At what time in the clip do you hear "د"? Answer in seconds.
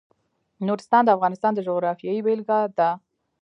1.05-1.09, 1.55-1.59